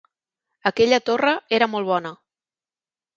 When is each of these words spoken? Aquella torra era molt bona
Aquella 0.69 0.99
torra 1.11 1.33
era 1.57 1.67
molt 1.73 1.91
bona 1.91 2.15